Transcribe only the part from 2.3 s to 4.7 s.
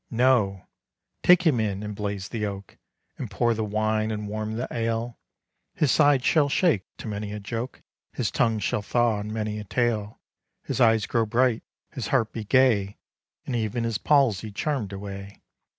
oak, And pour the wine, and warm the